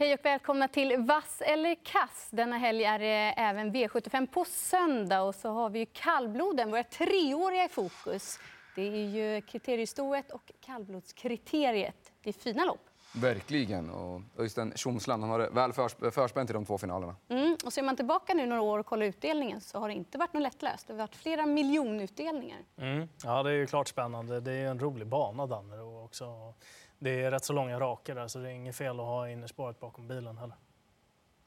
Hej 0.00 0.14
och 0.14 0.24
välkomna 0.24 0.68
till 0.68 0.96
Vass 0.98 1.42
eller 1.46 1.74
kass. 1.74 2.28
Denna 2.30 2.58
helg 2.58 2.84
är 2.84 2.98
det 2.98 3.34
även 3.36 3.74
V75 3.74 4.26
på 4.26 4.44
söndag. 4.44 5.22
Och 5.22 5.34
så 5.34 5.48
har 5.48 5.70
vi 5.70 5.78
ju 5.78 5.86
kallbloden, 5.92 6.70
våra 6.70 6.84
treåriga 6.84 7.64
i 7.64 7.68
fokus. 7.68 8.38
Det 8.74 8.82
är 8.82 9.08
ju 9.08 9.40
kriteriestoet 9.40 10.30
och 10.30 10.52
kallblodskriteriet. 10.60 12.12
Det 12.22 12.30
är 12.30 12.32
fina 12.32 12.64
lopp. 12.64 12.80
Verkligen. 13.14 13.90
Och 13.90 14.20
Öystein 14.38 14.72
Tjomsland 14.76 15.22
han 15.22 15.30
har 15.30 15.38
det 15.38 15.50
väl 15.50 15.72
förs 15.72 15.94
förspänt 16.12 16.50
i 16.50 16.52
de 16.52 16.64
två 16.64 16.78
finalerna. 16.78 17.16
Mm. 17.28 17.56
Och 17.64 17.72
ser 17.72 17.82
man 17.82 17.96
tillbaka 17.96 18.34
nu 18.34 18.46
några 18.46 18.62
år 18.62 18.78
och 18.78 18.86
kollar 18.86 19.06
utdelningen 19.06 19.60
så 19.60 19.78
har 19.78 19.88
det 19.88 19.94
inte 19.94 20.18
varit 20.18 20.32
något 20.32 20.42
lättlöst. 20.42 20.86
Det 20.86 20.92
har 20.92 20.98
varit 20.98 21.16
flera 21.16 21.46
miljonutdelningar. 21.46 22.58
Mm. 22.76 23.08
Ja, 23.24 23.42
det 23.42 23.50
är 23.50 23.54
ju 23.54 23.66
klart 23.66 23.88
spännande. 23.88 24.40
Det 24.40 24.52
är 24.52 24.66
en 24.66 24.78
rolig 24.80 25.06
bana, 25.06 25.46
Dannero 25.46 26.04
också. 26.04 26.54
Det 26.98 27.22
är 27.22 27.30
rätt 27.30 27.44
så 27.44 27.52
långa 27.52 27.80
raker 27.80 28.14
där, 28.14 28.28
så 28.28 28.38
det 28.38 28.48
är 28.48 28.52
inget 28.52 28.76
fel 28.76 29.00
att 29.00 29.06
ha 29.06 29.28
innerspåret 29.28 29.80
bakom 29.80 30.08
bilen 30.08 30.38
heller. 30.38 30.56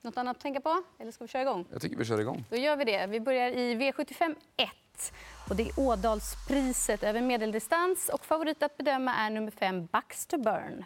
Något 0.02 0.18
annat 0.18 0.38
att 0.38 0.42
tänka 0.42 0.62
på? 0.62 0.84
Eller 1.00 1.12
ska 1.12 1.24
vi 1.24 1.28
köra 1.28 1.42
igång? 1.42 1.66
Jag 1.72 1.82
tycker 1.82 1.98
vi 1.98 2.06
kör 2.06 2.20
igång. 2.20 2.46
Då 2.50 2.56
gör 2.56 2.76
vi 2.76 2.84
det. 2.84 3.08
Vi 3.08 3.20
börjar 3.20 3.50
i 3.50 3.76
V75 3.76 4.36
1. 4.58 5.14
Och 5.50 5.56
det 5.56 5.64
är 5.64 5.80
Ådalspriset 5.80 7.04
över 7.04 7.22
medeldistans. 7.22 8.10
Och 8.10 8.26
favorit 8.26 8.64
att 8.64 8.78
bedöma 8.78 9.16
är 9.16 9.30
nummer 9.30 9.52
5, 9.52 9.86
Baxter 9.86 10.38
Burn. 10.38 10.86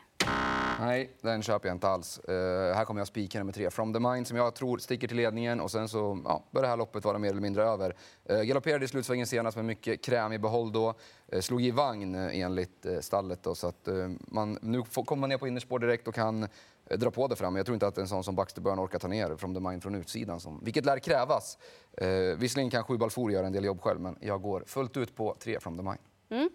Nej, 0.79 1.09
den 1.21 1.41
köper 1.41 1.67
jag 1.67 1.75
inte 1.75 1.87
alls. 1.87 2.19
Uh, 2.29 2.35
här 2.73 2.85
kommer 2.85 3.01
jag 3.01 3.07
spika 3.07 3.39
nummer 3.39 3.53
tre, 3.53 3.69
From 3.69 3.93
the 3.93 3.99
Mind, 3.99 4.27
som 4.27 4.37
jag 4.37 4.53
tror 4.53 4.77
sticker 4.77 5.07
till 5.07 5.17
ledningen. 5.17 5.59
Och 5.59 5.71
sen 5.71 5.89
så 5.89 6.21
ja, 6.25 6.43
bör 6.51 6.61
det 6.61 6.67
här 6.67 6.77
loppet 6.77 7.05
vara 7.05 7.17
mer 7.17 7.29
eller 7.29 7.41
mindre 7.41 7.63
över. 7.63 7.95
Uh, 8.31 8.41
galopperade 8.41 8.85
i 8.85 8.87
slutsvängen 8.87 9.27
senast 9.27 9.57
med 9.57 9.65
mycket 9.65 10.01
kräm 10.01 10.33
i 10.33 10.39
behåll 10.39 10.71
då. 10.71 10.93
Uh, 11.33 11.41
slog 11.41 11.61
i 11.61 11.71
vagn 11.71 12.15
uh, 12.15 12.39
enligt 12.39 12.85
uh, 12.85 12.99
stallet 12.99 13.43
då, 13.43 13.55
så 13.55 13.67
att 13.67 13.87
man, 14.19 14.59
nu 14.61 14.83
får, 14.83 15.03
kommer 15.03 15.21
man 15.21 15.29
ner 15.29 15.37
på 15.37 15.47
innerspår 15.47 15.79
direkt 15.79 16.07
och 16.07 16.15
kan 16.15 16.47
dra 16.89 17.11
på 17.11 17.27
det 17.27 17.35
fram. 17.35 17.55
Jag 17.55 17.65
tror 17.65 17.73
inte 17.73 17.87
att 17.87 17.97
en 17.97 18.07
sån 18.07 18.23
som 18.23 18.35
Baxter 18.35 18.61
Burn 18.61 18.79
orkar 18.79 18.99
ta 18.99 19.07
ner 19.07 19.35
From 19.35 19.53
the 19.53 19.59
Mind 19.59 19.83
från 19.83 19.95
utsidan, 19.95 20.39
som, 20.39 20.61
vilket 20.63 20.85
lär 20.85 20.99
krävas. 20.99 21.57
Uh, 22.01 22.07
visserligen 22.37 22.69
kan 22.69 22.83
Sju 22.83 22.97
Balfour 22.97 23.31
göra 23.31 23.47
en 23.47 23.53
del 23.53 23.65
jobb 23.65 23.81
själv, 23.81 23.99
men 23.99 24.17
jag 24.21 24.41
går 24.41 24.63
fullt 24.67 24.97
ut 24.97 25.15
på 25.15 25.35
tre 25.39 25.59
From 25.59 25.77
the 25.77 25.83
Mind. 25.83 25.99
Mm. 26.29 26.49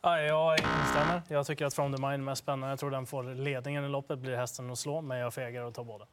Ja, 0.00 0.20
jag 0.20 0.58
instämmer. 0.58 1.22
Jag 1.28 1.46
tycker 1.46 1.66
att 1.66 1.74
From 1.74 1.96
the 1.96 2.02
Mind 2.02 2.14
är 2.14 2.18
mest 2.18 2.42
spännande. 2.42 2.68
Jag 2.68 2.78
tror 2.78 2.90
den 2.90 3.06
får 3.06 3.22
ledningen 3.22 3.84
i 3.84 3.88
loppet, 3.88 4.18
blir 4.18 4.36
hästen 4.36 4.70
att 4.70 4.78
slå, 4.78 5.00
men 5.00 5.18
jag 5.18 5.34
fegar 5.34 5.62
och 5.62 5.74
tar 5.74 5.84
båda. 5.84 6.06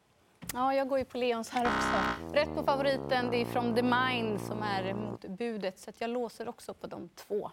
Ja, 0.54 0.74
jag 0.74 0.90
går 0.90 1.00
ju 1.00 1.06
på 1.06 1.18
Leons 1.18 1.50
här 1.50 1.66
också. 1.66 2.34
Rätt 2.34 2.56
på 2.56 2.64
favoriten, 2.64 3.32
det 3.32 3.42
är 3.42 3.46
From 3.46 3.76
the 3.76 3.82
Mind 3.82 4.42
som 4.42 4.64
är 4.64 4.94
mot 4.94 5.22
budet, 5.22 5.80
så 5.80 5.92
jag 5.98 6.10
låser 6.10 6.50
också 6.50 6.74
på 6.74 6.88
de 6.88 7.10
två. 7.10 7.52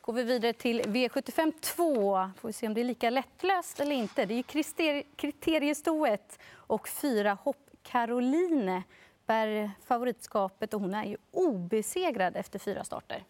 Går 0.00 0.12
vi 0.12 0.22
vidare 0.22 0.52
till 0.52 0.82
V75 0.82 1.52
2. 1.60 2.30
Får 2.36 2.48
vi 2.48 2.52
se 2.52 2.66
om 2.66 2.74
det 2.74 2.80
är 2.80 2.84
lika 2.84 3.10
lättlöst 3.10 3.80
eller 3.80 3.96
inte. 3.96 4.26
Det 4.26 4.34
är 4.34 4.94
ju 4.94 5.02
kriteriestoet 5.16 6.38
och 6.52 6.88
fyra 6.88 7.38
hopp 7.42 7.56
Caroline 7.82 8.82
bär 9.26 9.70
favoritskapet 9.86 10.74
och 10.74 10.80
hon 10.80 10.94
är 10.94 11.04
ju 11.04 11.16
obesegrad 11.30 12.36
efter 12.36 12.58
fyra 12.58 12.84
starter. 12.84 13.24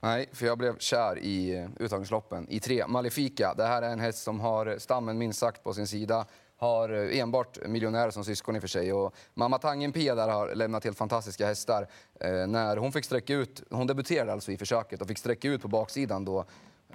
Nej, 0.00 0.28
för 0.32 0.46
jag 0.46 0.58
blev 0.58 0.78
kär 0.78 1.18
i 1.18 1.56
eh, 1.56 1.68
uttagningsloppen. 1.78 2.46
I 2.48 2.60
tre, 2.60 2.86
Malifika, 2.86 3.54
Det 3.56 3.64
här 3.64 3.82
är 3.82 3.90
en 3.90 4.00
häst 4.00 4.22
som 4.22 4.40
har 4.40 4.66
eh, 4.66 4.76
stammen 4.76 5.18
minst 5.18 5.38
sagt 5.38 5.64
på 5.64 5.74
sin 5.74 5.86
sida. 5.86 6.26
Har 6.56 6.88
eh, 6.88 7.18
enbart 7.18 7.66
miljonärer 7.66 8.10
som 8.10 8.24
syskon 8.24 8.56
i 8.56 8.58
och 8.58 8.62
för 8.62 8.68
sig. 8.68 8.92
Och 8.92 9.14
mamma 9.34 9.58
Tangenpia 9.58 10.14
där 10.14 10.28
har 10.28 10.54
lämnat 10.54 10.84
helt 10.84 10.98
fantastiska 10.98 11.46
hästar. 11.46 11.88
Eh, 12.20 12.46
när 12.46 12.76
hon 12.76 12.92
fick 12.92 13.04
sträcka 13.04 13.34
ut, 13.34 13.62
hon 13.70 13.86
debuterade 13.86 14.32
alltså 14.32 14.52
i 14.52 14.56
försöket 14.56 15.00
och 15.00 15.08
fick 15.08 15.18
sträcka 15.18 15.48
ut 15.48 15.62
på 15.62 15.68
baksidan 15.68 16.24
då, 16.24 16.44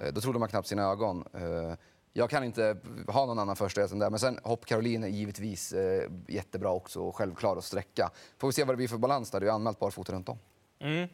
eh, 0.00 0.12
då 0.12 0.20
trodde 0.20 0.38
man 0.38 0.48
knappt 0.48 0.68
sina 0.68 0.82
ögon. 0.82 1.24
Eh, 1.32 1.74
jag 2.12 2.30
kan 2.30 2.44
inte 2.44 2.76
ha 3.08 3.26
någon 3.26 3.38
annan 3.38 3.56
första 3.56 3.82
än 3.82 3.98
där. 3.98 4.10
Men 4.10 4.18
sen 4.18 4.38
Hopp 4.42 4.66
Caroline 4.66 5.04
är 5.04 5.08
givetvis 5.08 5.72
eh, 5.72 6.10
jättebra 6.28 6.70
också 6.70 7.00
och 7.00 7.16
självklar 7.16 7.56
att 7.56 7.64
sträcka. 7.64 8.10
Får 8.38 8.48
vi 8.48 8.52
se 8.52 8.64
vad 8.64 8.72
det 8.72 8.76
blir 8.76 8.88
för 8.88 8.98
balans 8.98 9.30
där. 9.30 9.40
Du 9.40 9.46
har 9.46 9.54
anmält 9.54 9.78
barfota 9.78 10.12
runt 10.12 10.28
om. 10.28 10.38
Mm. 10.80 11.08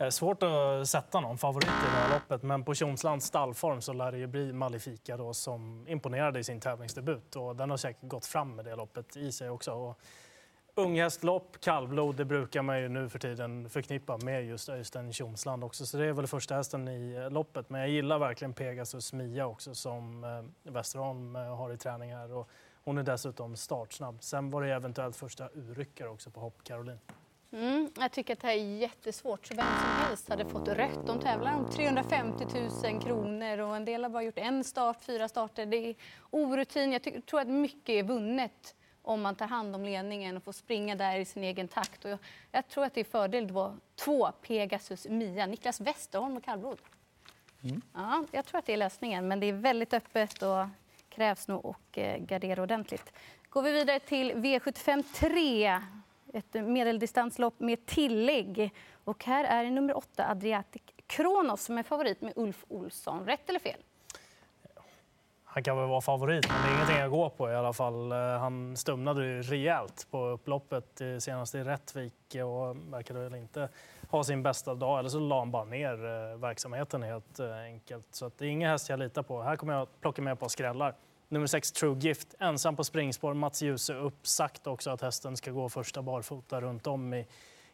Eh, 0.00 0.08
svårt 0.08 0.42
att 0.42 0.88
sätta 0.88 1.20
någon 1.20 1.38
favorit 1.38 1.68
i 1.68 1.86
det 1.92 1.98
här 1.98 2.14
loppet, 2.14 2.42
men 2.42 2.64
på 2.64 2.74
Tjomslands 2.74 3.26
stallform 3.26 3.80
så 3.80 3.92
lär 3.92 4.12
det 4.12 4.18
ju 4.18 4.26
bli 4.26 4.52
Malifika, 4.52 5.16
då, 5.16 5.34
som 5.34 5.88
imponerade 5.88 6.38
i 6.38 6.44
sin 6.44 6.60
tävlingsdebut. 6.60 7.36
Och 7.36 7.56
den 7.56 7.70
har 7.70 7.76
säkert 7.76 8.08
gått 8.08 8.26
fram 8.26 8.56
med 8.56 8.64
det 8.64 8.76
loppet 8.76 9.16
i 9.16 9.32
sig 9.32 9.50
också. 9.50 9.72
Och 9.72 9.98
unghästlopp, 10.74 11.60
kallblod, 11.60 12.16
det 12.16 12.24
brukar 12.24 12.62
man 12.62 12.80
ju 12.80 12.88
nu 12.88 13.08
för 13.08 13.18
tiden 13.18 13.70
förknippa 13.70 14.18
med 14.18 14.44
just 14.44 14.68
Öystein 14.68 15.12
Tjomsland 15.12 15.64
också. 15.64 15.86
Så 15.86 15.96
det 15.96 16.06
är 16.06 16.12
väl 16.12 16.26
första 16.26 16.54
hästen 16.54 16.88
i 16.88 17.14
eh, 17.14 17.30
loppet. 17.30 17.70
Men 17.70 17.80
jag 17.80 17.90
gillar 17.90 18.18
verkligen 18.18 18.52
Pegasus 18.52 19.12
Mia 19.12 19.46
också 19.46 19.74
som 19.74 20.20
Västerholm 20.20 20.74
Westerholm 20.74 21.36
eh, 21.36 21.56
har 21.56 21.72
i 21.72 21.76
träning 21.76 22.14
här. 22.14 22.32
Och 22.32 22.48
hon 22.84 22.98
är 22.98 23.02
dessutom 23.02 23.56
startsnabb. 23.56 24.22
Sen 24.22 24.50
var 24.50 24.62
det 24.62 24.74
eventuellt 24.74 25.16
första 25.16 25.48
urryckare 25.54 26.08
också 26.08 26.30
på 26.30 26.40
Hopp 26.40 26.64
Caroline. 26.64 27.00
Mm, 27.52 27.90
jag 27.98 28.12
tycker 28.12 28.32
att 28.32 28.40
det 28.40 28.46
här 28.46 28.54
är 28.54 28.76
jättesvårt. 28.76 29.46
Så 29.46 29.54
vem 29.54 29.66
som 29.66 30.06
helst 30.06 30.28
hade 30.28 30.44
fått 30.44 30.68
rätt. 30.68 31.06
De 31.06 31.20
tävlar 31.20 31.56
om 31.56 31.70
350 31.70 32.46
000 32.92 33.02
kronor 33.02 33.58
och 33.58 33.76
en 33.76 33.84
del 33.84 34.02
har 34.02 34.10
bara 34.10 34.22
gjort 34.22 34.38
en 34.38 34.64
start, 34.64 35.02
fyra 35.02 35.28
starter. 35.28 35.66
Det 35.66 35.76
är 35.76 35.94
orutin. 36.30 36.92
Jag 36.92 37.02
tycker, 37.02 37.20
tror 37.20 37.40
att 37.40 37.48
mycket 37.48 37.88
är 37.88 38.02
vunnet 38.02 38.74
om 39.02 39.22
man 39.22 39.34
tar 39.34 39.46
hand 39.46 39.74
om 39.74 39.84
ledningen 39.84 40.36
och 40.36 40.42
får 40.42 40.52
springa 40.52 40.94
där 40.94 41.18
i 41.18 41.24
sin 41.24 41.44
egen 41.44 41.68
takt. 41.68 42.04
Och 42.04 42.10
jag, 42.10 42.18
jag 42.52 42.68
tror 42.68 42.84
att 42.84 42.94
det 42.94 43.00
är 43.00 43.04
fördel 43.04 43.46
då 43.52 43.76
två 43.96 44.32
Pegasus 44.32 45.08
Mia, 45.08 45.46
Niklas 45.46 45.80
Westerholm 45.80 46.36
och 46.36 46.44
kallblod. 46.44 46.78
Mm. 47.62 47.80
Ja, 47.94 48.24
jag 48.30 48.46
tror 48.46 48.58
att 48.58 48.66
det 48.66 48.72
är 48.72 48.76
lösningen, 48.76 49.28
men 49.28 49.40
det 49.40 49.46
är 49.46 49.52
väldigt 49.52 49.94
öppet 49.94 50.42
och 50.42 50.66
krävs 51.08 51.48
nog 51.48 51.66
att 51.66 51.96
eh, 51.96 52.16
gardera 52.16 52.62
ordentligt. 52.62 53.12
Går 53.48 53.62
vi 53.62 53.72
vidare 53.72 54.00
till 54.00 54.32
V75 54.32 55.02
3 55.14 55.80
ett 56.34 56.54
medeldistanslopp 56.54 57.60
med 57.60 57.86
tillägg. 57.86 58.70
Och 59.04 59.24
här 59.24 59.44
är 59.44 59.70
nummer 59.70 59.96
åtta, 59.96 60.30
Adriatic 60.30 60.82
Kronos, 61.06 61.64
som 61.64 61.78
är 61.78 61.82
favorit 61.82 62.20
med 62.20 62.32
Ulf 62.36 62.64
Olsson. 62.68 63.26
Rätt 63.26 63.48
eller 63.48 63.60
fel? 63.60 63.82
Han 65.52 65.62
kan 65.62 65.76
väl 65.76 65.88
vara 65.88 66.00
favorit, 66.00 66.48
men 66.48 66.62
det 66.62 66.68
är 66.68 66.74
ingenting 66.74 66.96
jag 66.96 67.10
går 67.10 67.30
på 67.30 67.50
i 67.50 67.54
alla 67.54 67.72
fall. 67.72 68.12
Eh, 68.12 68.18
han 68.18 68.76
stumnade 68.76 69.42
rejält 69.42 70.06
på 70.10 70.26
upploppet 70.26 71.00
eh, 71.00 71.18
senast 71.18 71.54
i 71.54 71.62
Rättvik 71.62 72.34
eh, 72.34 72.48
och 72.48 72.76
verkade 72.76 73.20
väl 73.20 73.34
inte 73.34 73.68
ha 74.08 74.24
sin 74.24 74.42
bästa 74.42 74.74
dag. 74.74 74.98
Eller 74.98 75.08
så 75.08 75.18
la 75.18 75.38
han 75.38 75.50
bara 75.50 75.64
ner 75.64 76.36
verksamheten 76.36 77.02
helt 77.02 77.40
enkelt. 77.40 78.06
Så 78.10 78.30
det 78.38 78.44
är 78.44 78.48
ingen 78.48 78.70
häst 78.70 78.88
jag 78.88 78.98
litar 78.98 79.22
på. 79.22 79.42
Här 79.42 79.56
kommer 79.56 79.72
jag 79.72 79.88
plocka 80.00 80.22
med 80.22 80.38
på 80.38 80.48
skrällar. 80.48 80.94
Nummer 81.32 81.46
6, 81.46 81.72
True 81.72 81.98
Gift, 81.98 82.34
ensam 82.38 82.76
på 82.76 82.84
springspår. 82.84 83.34
Mats 83.34 83.62
Djuse 83.62 83.94
upp, 83.94 84.26
sagt 84.26 84.66
också 84.66 84.90
att 84.90 85.00
hästen 85.00 85.36
ska 85.36 85.50
gå 85.50 85.68
första 85.68 86.02
barfota 86.02 86.60
runt 86.60 86.86
om 86.86 87.14
i 87.14 87.26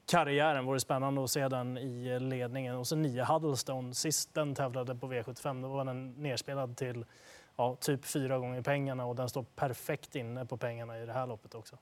karriären. 0.06 0.64
Vore 0.64 0.80
spännande 0.80 1.24
att 1.24 1.30
se 1.30 1.48
den 1.48 1.78
i 1.78 2.20
ledningen. 2.20 2.76
Och 2.76 2.86
så 2.86 2.96
9 2.96 3.24
Huddlestone, 3.24 3.94
sist 3.94 4.34
den 4.34 4.54
tävlade 4.54 4.94
på 4.94 5.12
V75, 5.12 5.62
då 5.62 5.68
var 5.68 5.84
den 5.84 6.12
nerspelad 6.12 6.76
till 6.76 7.04
ja, 7.56 7.76
typ 7.80 8.04
fyra 8.04 8.38
gånger 8.38 8.62
pengarna 8.62 9.06
och 9.06 9.16
den 9.16 9.28
står 9.28 9.42
perfekt 9.42 10.14
inne 10.14 10.46
på 10.46 10.56
pengarna 10.56 11.02
i 11.02 11.06
det 11.06 11.12
här 11.12 11.26
loppet 11.26 11.54
också. 11.54 11.76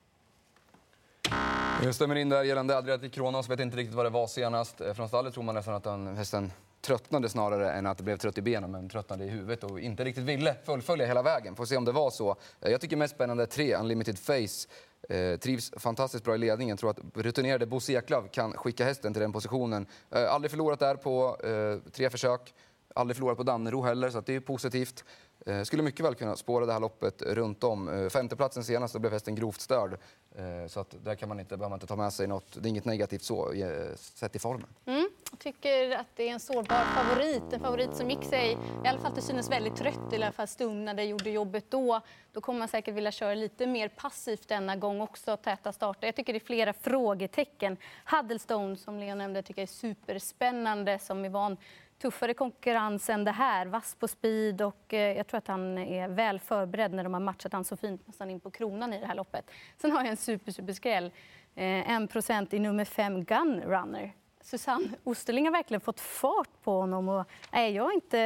Jag 1.83 1.95
stämmer 1.95 2.15
in 2.15 2.29
där 2.29 2.43
gällande 2.43 2.77
Adriatic 2.77 3.13
Kronos. 3.13 3.49
Vet 3.49 3.61
inte 3.61 3.77
riktigt 3.77 3.95
vad 3.95 4.07
det 4.07 4.11
var 4.11 4.27
senast. 4.27 4.81
Eh, 4.81 4.95
från 4.95 5.09
stallet 5.09 5.35
tror 5.35 5.45
man 5.45 5.55
nästan 5.55 5.75
att 5.75 5.85
den 5.85 6.17
hästen 6.17 6.53
tröttnade 6.85 7.29
snarare 7.29 7.73
än 7.73 7.87
att 7.87 7.99
det 7.99 8.05
blev 8.05 8.17
trött 8.17 8.39
i 8.39 8.43
benen, 8.43 8.71
men 8.71 8.89
tröttnade 8.89 9.25
i 9.25 9.29
huvudet 9.29 9.65
och 9.65 9.81
inte 9.81 10.05
riktigt 10.05 10.25
ville 10.25 10.57
fullfölja 10.65 11.07
hela 11.07 11.23
vägen. 11.23 11.57
Får 11.57 11.65
se 11.65 11.77
om 11.77 11.85
det 11.85 11.93
var 11.93 12.11
så. 12.11 12.37
Eh, 12.61 12.71
jag 12.71 12.81
tycker 12.81 12.97
mest 12.97 13.15
spännande 13.15 13.43
är 13.43 13.47
tre, 13.47 13.77
Unlimited 13.77 14.19
Face. 14.19 14.69
Eh, 15.09 15.39
trivs 15.39 15.73
fantastiskt 15.77 16.25
bra 16.25 16.35
i 16.35 16.39
ledningen. 16.39 16.77
Tror 16.77 16.91
att 16.91 16.99
rutinerade 17.15 17.67
Bosse 17.67 17.93
Eklöf 17.93 18.25
kan 18.31 18.53
skicka 18.53 18.85
hästen 18.85 19.13
till 19.13 19.23
den 19.23 19.33
positionen. 19.33 19.87
Eh, 20.11 20.33
aldrig 20.33 20.51
förlorat 20.51 20.79
där 20.79 20.95
på 20.95 21.41
eh, 21.45 21.93
tre 21.93 22.11
försök. 22.11 22.55
Aldrig 22.95 23.17
förlorat 23.17 23.37
på 23.37 23.43
Dannero 23.43 23.83
heller, 23.83 24.11
så 24.11 24.21
det 24.21 24.35
är 24.35 24.41
positivt. 24.41 25.05
Eh, 25.47 25.63
skulle 25.63 25.83
mycket 25.83 26.07
väl 26.07 26.15
kunna 26.15 26.37
spåra 26.37 26.67
det 26.67 26.73
här 26.73 26.81
loppet 26.81 27.23
runt 27.23 27.65
om. 27.65 27.89
Eh, 27.89 28.09
femteplatsen 28.09 28.65
senast 28.65 28.95
då 28.95 29.01
blev 29.01 29.13
hästen 29.13 29.35
grovt 29.35 29.61
störd. 29.61 29.99
Eh, 30.37 30.67
så 30.69 30.81
att 30.81 30.95
där 31.05 31.15
kan 31.15 31.29
man 31.29 31.41
inte, 31.41 31.57
behöver 31.57 31.71
man 31.71 31.77
inte 31.77 31.87
ta 31.87 31.97
med 31.97 32.13
sig 32.13 32.27
något. 32.27 32.63
Det 32.63 32.69
är 32.69 32.71
inget 32.71 32.85
negativt 32.85 33.23
så, 33.23 33.53
eh, 33.53 33.95
sett 33.97 34.37
i 34.37 34.39
formen. 34.39 34.69
Mm. 34.87 35.09
Tycker 35.39 35.97
att 35.97 36.17
det 36.17 36.29
är 36.29 36.33
en 36.33 36.41
sårbar 36.41 36.85
favorit. 36.85 37.53
En 37.53 37.61
favorit 37.61 37.97
som 37.97 38.11
gick 38.11 38.25
sig, 38.25 38.59
i 38.85 38.89
alla 38.89 38.99
fall 38.99 39.13
till 39.13 39.23
synes 39.23 39.51
väldigt 39.51 39.77
trött, 39.77 40.13
i 40.13 40.17
alla 40.17 40.33
fall 40.33 40.47
stumnade, 40.47 41.05
gjorde 41.05 41.31
jobbet 41.31 41.71
då. 41.71 42.01
Då 42.33 42.41
kommer 42.41 42.59
man 42.59 42.69
säkert 42.69 42.95
vilja 42.95 43.11
köra 43.11 43.35
lite 43.35 43.67
mer 43.67 43.89
passivt 43.89 44.49
denna 44.49 44.77
gång 44.77 45.01
också, 45.01 45.37
täta 45.37 45.73
starter. 45.73 46.09
Jag 46.09 46.15
tycker 46.15 46.33
det 46.33 46.39
är 46.39 46.47
flera 46.47 46.73
frågetecken. 46.73 47.77
Huddlestone, 48.05 48.77
som 48.77 48.99
Leon 48.99 49.19
nämnde, 49.19 49.43
tycker 49.43 49.63
jag 49.63 49.69
är 49.69 49.73
superspännande, 49.73 50.99
som 50.99 51.25
är 51.25 51.29
van 51.29 51.57
tuffare 51.99 52.35
konkurrens 52.35 53.11
än 53.11 53.25
det 53.25 53.31
här. 53.31 53.67
Vass 53.67 53.95
på 53.95 54.09
speed 54.09 54.63
och 54.63 54.95
eh, 54.95 55.17
jag 55.17 55.27
tror 55.27 55.39
att 55.39 55.49
han 55.49 55.79
är 55.79 56.09
väl 56.09 56.41
förberedd 56.41 56.93
när 56.93 57.05
de 57.05 57.15
har 57.15 57.21
matchat 57.21 57.53
han 57.53 57.65
så 57.65 57.77
fint 57.77 58.07
nästan 58.07 58.31
in 58.31 58.41
på 58.41 58.51
kronan 58.51 58.93
i 58.93 59.01
det 59.01 59.07
här 59.07 59.15
loppet. 59.15 59.51
Sen 59.77 59.93
har 59.93 60.01
jag 60.01 60.09
en 60.09 60.17
super, 60.17 60.53
super 60.53 60.73
skräll. 60.73 61.11
Eh, 61.55 61.63
1% 61.63 62.55
i 62.55 62.59
nummer 62.59 62.85
5 62.85 63.25
Gunrunner. 63.25 64.13
Susanne 64.45 64.89
Osterling 65.05 65.45
har 65.45 65.53
verkligen 65.53 65.81
fått 65.81 66.01
fart 66.01 66.63
på 66.63 66.81
honom. 66.81 67.09
Och, 67.09 67.25
nej, 67.53 67.75
jag 67.75 67.91
är 67.91 67.95
inte 67.95 68.19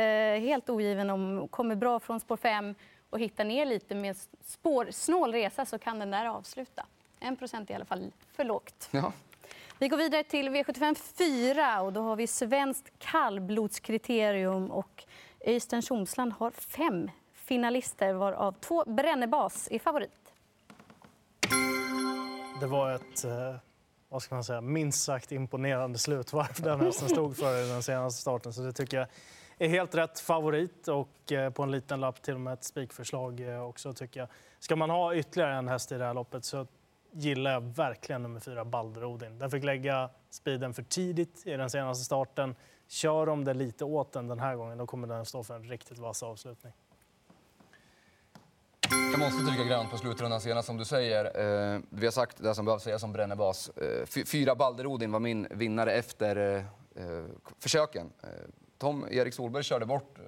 helt 0.48 0.70
ogiven 0.70 1.10
om 1.10 1.48
kommer 1.48 1.74
bra 1.74 2.00
från 2.00 2.20
spår 2.20 2.36
5 2.36 2.74
och 3.10 3.18
hittar 3.18 3.44
ner 3.44 3.66
lite 3.66 3.94
med 3.94 4.16
spårsnål 4.40 5.32
resa 5.32 5.66
så 5.66 5.78
kan 5.78 5.98
den 5.98 6.10
där 6.10 6.26
avsluta. 6.26 6.86
1 7.20 7.38
procent 7.38 7.70
är 7.70 7.74
i 7.74 7.76
alla 7.76 7.84
fall 7.84 8.12
för 8.32 8.44
lågt. 8.44 8.88
Ja. 8.90 9.12
Vi 9.78 9.88
går 9.88 9.96
vidare 9.96 10.22
till 10.24 10.48
V75 10.48 10.94
4 10.94 11.80
och 11.82 11.92
då 11.92 12.00
har 12.00 12.16
vi 12.16 12.26
svenskt 12.26 12.92
kallblodskriterium 12.98 14.70
och 14.70 15.04
Öystein 15.40 15.82
Tjomsland 15.82 16.32
har 16.32 16.50
fem 16.50 17.10
finalister 17.34 18.12
varav 18.12 18.52
två 18.52 18.84
Brännebas 18.84 19.68
är 19.70 19.78
favorit. 19.78 20.32
Det 22.60 22.66
var 22.66 22.92
ett 22.92 23.24
eh, 23.24 23.56
vad 24.08 24.22
ska 24.22 24.34
man 24.34 24.44
säga, 24.44 24.60
minst 24.60 25.04
sagt 25.04 25.32
imponerande 25.32 25.98
slutvarv 25.98 26.62
den 26.62 26.80
hästen 26.80 27.08
stod 27.08 27.36
för 27.36 27.64
i 27.64 27.68
den 27.68 27.82
senaste 27.82 28.20
starten. 28.20 28.52
Så 28.52 28.62
det 28.62 28.72
tycker 28.72 28.96
jag 28.96 29.06
är 29.58 29.68
helt 29.68 29.94
rätt 29.94 30.20
favorit 30.20 30.88
och 30.88 31.32
eh, 31.32 31.50
på 31.50 31.62
en 31.62 31.70
liten 31.70 32.00
lapp 32.00 32.22
till 32.22 32.34
och 32.34 32.40
med 32.40 32.52
ett 32.52 32.64
spikförslag 32.64 33.40
eh, 33.40 33.62
också 33.62 33.92
tycker 33.92 34.20
jag. 34.20 34.28
Ska 34.58 34.76
man 34.76 34.90
ha 34.90 35.14
ytterligare 35.14 35.54
en 35.54 35.68
häst 35.68 35.92
i 35.92 35.98
det 35.98 36.04
här 36.04 36.14
loppet 36.14 36.44
så 36.44 36.66
gillar 37.12 37.52
jag 37.52 37.60
verkligen 37.60 38.22
nummer 38.22 38.40
fyra 38.40 38.64
Balderodin. 38.64 39.38
Den 39.38 39.50
fick 39.50 39.64
lägga 39.64 40.10
speeden 40.30 40.74
för 40.74 40.82
tidigt 40.82 41.46
i 41.46 41.50
den 41.50 41.70
senaste 41.70 42.04
starten. 42.04 42.54
Kör 42.88 43.26
de 43.26 43.44
det 43.44 43.54
lite 43.54 43.84
åt 43.84 44.12
den 44.12 44.28
den 44.28 44.38
här 44.38 44.56
gången 44.56 44.78
då 44.78 44.86
kommer 44.86 45.08
den 45.08 45.24
stå 45.24 45.42
för 45.42 45.54
en 45.54 45.64
riktigt 45.64 45.98
vass 45.98 46.22
avslutning. 46.22 46.72
Jag 49.20 49.32
måste 49.32 49.46
trycka 49.46 49.64
grönt 49.64 49.90
på 49.90 49.96
slutrundan 49.98 50.40
senast 50.40 50.66
som 50.66 50.76
du 50.76 50.84
säger. 50.84 51.24
Eh, 51.74 51.80
vi 51.90 52.06
har 52.06 52.10
sagt 52.12 52.42
det 52.42 52.54
som 52.54 52.64
behövs 52.64 52.82
sägas 52.82 53.02
om 53.02 53.12
Brännebas. 53.12 53.68
Eh, 53.68 54.24
fyra 54.24 54.54
Balderodin 54.54 55.12
var 55.12 55.20
min 55.20 55.46
vinnare 55.50 55.92
efter 55.92 56.36
eh, 56.36 57.04
eh, 57.04 57.24
försöken. 57.58 58.12
Eh, 58.22 58.28
Tom 58.78 59.06
Erik 59.10 59.34
Solberg 59.34 59.62
körde 59.62 59.86
bort 59.86 60.18
eh, 60.18 60.24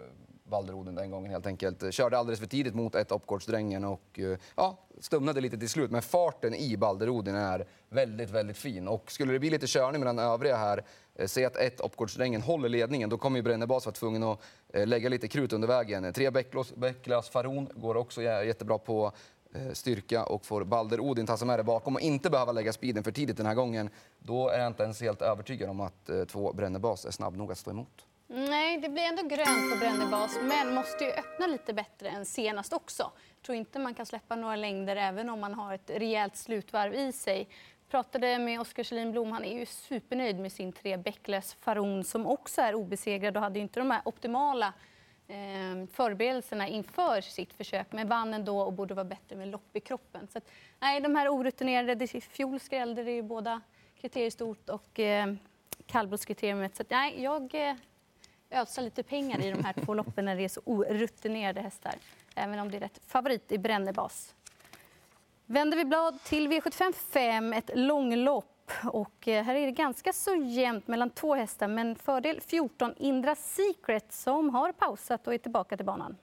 Balderodin 0.50 0.94
den 0.94 1.10
gången 1.10 1.30
helt 1.30 1.46
enkelt. 1.46 1.94
Körde 1.94 2.18
alldeles 2.18 2.40
för 2.40 2.46
tidigt 2.46 2.74
mot 2.74 2.94
ett 2.94 3.12
Opgårdsdrängen 3.12 3.84
och 3.84 4.18
eh, 4.18 4.38
ja, 4.56 4.78
stumnade 5.00 5.40
lite 5.40 5.58
till 5.58 5.68
slut. 5.68 5.90
Men 5.90 6.02
farten 6.02 6.54
i 6.54 6.76
Balderodin 6.76 7.34
är 7.34 7.66
väldigt, 7.88 8.30
väldigt 8.30 8.56
fin. 8.56 8.88
Och 8.88 9.12
skulle 9.12 9.32
det 9.32 9.38
bli 9.38 9.50
lite 9.50 9.66
körning 9.66 10.00
mellan 10.00 10.18
övriga 10.18 10.56
här 10.56 10.84
eh, 11.14 11.26
se 11.26 11.44
att 11.44 11.56
ett 11.56 11.80
Opgårdsdrängen 11.80 12.42
håller 12.42 12.68
ledningen, 12.68 13.10
då 13.10 13.18
kommer 13.18 13.38
ju 13.38 13.42
Brännebas 13.42 13.86
vara 13.86 13.94
tvungen 13.94 14.22
att 14.22 14.40
eh, 14.72 14.86
lägga 14.86 15.08
lite 15.08 15.28
krut 15.28 15.52
under 15.52 15.68
vägen. 15.68 16.12
Tre 16.12 16.30
Bäcklas 16.76 17.28
Faron 17.28 17.68
går 17.74 17.96
också 17.96 18.22
jättebra 18.22 18.78
på 18.78 19.12
eh, 19.54 19.72
styrka 19.72 20.24
och 20.24 20.46
får 20.46 20.64
Balder 20.64 21.00
Odin 21.00 21.26
ta 21.26 21.36
sig 21.36 21.46
med 21.46 21.58
det 21.58 21.64
bakom 21.64 21.94
och 21.94 22.00
inte 22.00 22.30
behöva 22.30 22.52
lägga 22.52 22.72
speeden 22.72 23.04
för 23.04 23.12
tidigt 23.12 23.36
den 23.36 23.46
här 23.46 23.54
gången. 23.54 23.90
Då 24.18 24.48
är 24.48 24.58
jag 24.58 24.66
inte 24.66 24.82
ens 24.82 25.00
helt 25.00 25.22
övertygad 25.22 25.70
om 25.70 25.80
att 25.80 26.10
två 26.28 26.52
Brännebas 26.52 27.04
är 27.04 27.10
snabb 27.10 27.36
nog 27.36 27.52
att 27.52 27.58
stå 27.58 27.70
emot. 27.70 28.06
Nej, 28.32 28.78
det 28.78 28.88
blir 28.88 29.02
ändå 29.02 29.22
grönt 29.22 29.72
på 29.72 29.78
Brännebas, 29.78 30.38
men 30.42 30.74
måste 30.74 31.04
ju 31.04 31.10
öppna 31.10 31.46
lite 31.46 31.72
bättre 31.72 32.08
än 32.08 32.26
senast 32.26 32.72
också. 32.72 33.02
Jag 33.36 33.42
tror 33.42 33.56
inte 33.56 33.78
man 33.78 33.94
kan 33.94 34.06
släppa 34.06 34.36
några 34.36 34.56
längder 34.56 34.96
även 34.96 35.30
om 35.30 35.40
man 35.40 35.54
har 35.54 35.74
ett 35.74 35.90
rejält 35.90 36.36
slutvarv 36.36 36.94
i 36.94 37.12
sig 37.12 37.48
pratade 37.90 38.38
med 38.38 38.60
Oskar 38.60 38.82
Kjellin 38.82 39.12
Blom. 39.12 39.32
Han 39.32 39.44
är 39.44 39.58
ju 39.58 39.66
supernöjd 39.66 40.38
med 40.38 40.52
sin 40.52 40.72
tre 40.72 40.96
Beckless 40.96 41.54
Faron 41.54 42.04
som 42.04 42.26
också 42.26 42.60
är 42.60 42.74
obesegrad 42.74 43.36
och 43.36 43.42
hade 43.42 43.58
inte 43.58 43.80
de 43.80 43.90
här 43.90 44.02
optimala 44.04 44.72
eh, 45.28 45.86
förberedelserna 45.92 46.68
inför 46.68 47.20
sitt 47.20 47.52
försök. 47.52 47.92
Men 47.92 48.08
vann 48.08 48.34
ändå 48.34 48.60
och 48.60 48.72
borde 48.72 48.94
vara 48.94 49.04
bättre 49.04 49.36
med 49.36 49.48
lopp 49.48 49.76
i 49.76 49.80
kroppen. 49.80 50.28
Så 50.28 50.38
att, 50.38 50.50
nej, 50.80 51.00
de 51.00 51.16
här 51.16 51.28
orutinerade, 51.28 52.04
i 52.04 52.20
fjol 52.20 52.60
skrällde 52.60 53.04
det 53.04 53.12
ju 53.12 53.22
båda 53.22 53.60
kriteriestort 54.00 54.68
och 54.68 55.00
eh, 55.00 55.34
kallblodskriteriet. 55.86 56.76
Så 56.76 56.82
att, 56.82 56.90
nej, 56.90 57.22
jag 57.22 57.54
eh, 57.68 57.74
ödsla 58.50 58.82
lite 58.82 59.02
pengar 59.02 59.40
i 59.40 59.50
de 59.50 59.64
här 59.64 59.72
två 59.72 59.94
loppen 59.94 60.24
när 60.24 60.36
det 60.36 60.44
är 60.44 60.48
så 60.48 60.60
orutinerade 60.64 61.60
hästar. 61.60 61.94
Även 62.34 62.58
om 62.58 62.70
det 62.70 62.76
är 62.76 62.80
rätt 62.80 63.00
favorit 63.06 63.52
i 63.52 63.58
Brännebas. 63.58 64.34
Vänder 65.46 65.76
vi 65.76 65.84
blad 65.84 66.22
till 66.24 66.48
V75 66.48 66.92
5, 66.92 67.52
ett 67.52 67.70
långlopp. 67.74 68.46
Och 68.84 69.28
eh, 69.28 69.44
här 69.44 69.54
är 69.54 69.66
det 69.66 69.72
ganska 69.72 70.12
så 70.12 70.34
jämnt 70.34 70.88
mellan 70.88 71.10
två 71.10 71.34
hästar, 71.34 71.68
men 71.68 71.96
fördel 71.96 72.40
14 72.40 72.94
Indra 72.96 73.34
Secret 73.34 74.12
som 74.12 74.50
har 74.50 74.72
pausat 74.72 75.26
och 75.26 75.34
är 75.34 75.38
tillbaka 75.38 75.76
till 75.76 75.86
banan. 75.86 76.16